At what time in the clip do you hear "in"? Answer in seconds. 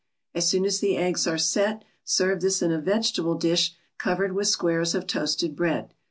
2.63-2.71